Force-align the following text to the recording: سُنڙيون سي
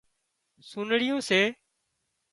سُنڙيون 0.69 1.19
سي 1.27 1.41